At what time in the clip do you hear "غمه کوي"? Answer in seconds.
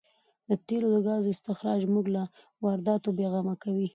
3.33-3.87